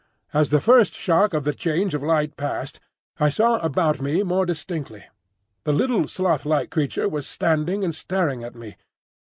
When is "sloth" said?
6.07-6.43